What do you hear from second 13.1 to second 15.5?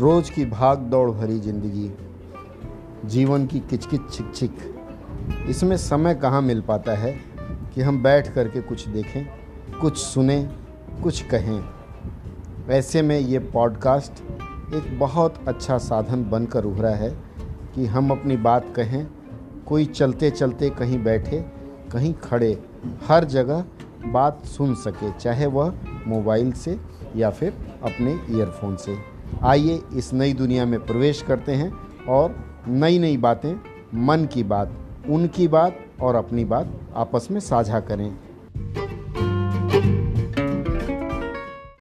ये पॉडकास्ट एक बहुत